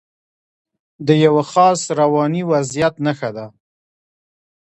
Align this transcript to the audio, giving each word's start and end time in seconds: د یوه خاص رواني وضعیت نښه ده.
د 1.07 1.09
یوه 1.25 1.43
خاص 1.51 1.79
رواني 1.99 2.41
وضعیت 2.51 2.95
نښه 3.05 3.29
ده. 3.35 3.45